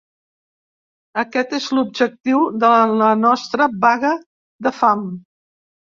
Aquest 1.23 1.53
és 1.57 1.67
l’objectiu 1.79 2.41
de 2.63 2.71
la 3.03 3.11
nostra 3.27 3.69
vaga 3.85 4.15
de 4.69 4.73
fam. 4.79 5.05